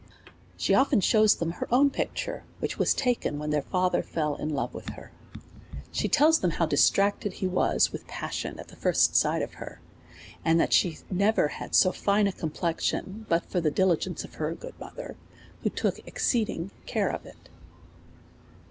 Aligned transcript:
She 0.57 0.73
often 0.73 0.99
shews 0.99 1.35
them 1.35 1.51
her 1.51 1.67
own 1.71 1.91
picture, 1.91 2.43
which 2.57 2.79
was 2.79 2.91
taken 2.95 3.37
when 3.37 3.51
their 3.51 3.61
father 3.61 4.01
fell 4.01 4.33
in 4.35 4.49
love 4.49 4.73
with 4.73 4.89
her. 4.93 5.11
She 5.91 6.09
tells 6.09 6.39
them 6.39 6.49
how 6.49 6.65
distracted 6.65 7.33
he 7.33 7.45
was 7.45 7.91
with 7.91 8.07
passion 8.07 8.59
at 8.59 8.69
the 8.69 8.75
first 8.75 9.15
sight 9.15 9.43
of 9.43 9.53
her, 9.61 9.79
and 10.43 10.59
that 10.59 10.73
she 10.73 10.89
had 10.93 11.11
never 11.11 11.49
had 11.49 11.75
so 11.75 11.91
fine 11.91 12.25
a 12.25 12.31
complexion 12.31 13.27
but 13.29 13.45
for 13.45 13.61
tlie 13.61 13.75
diligence 13.75 14.23
of 14.23 14.33
her 14.33 14.55
good 14.55 14.73
mother, 14.79 15.17
who 15.61 15.69
took 15.69 15.99
exceeding 16.07 16.71
care 16.87 17.11
of 17.11 17.27
it. 17.27 17.49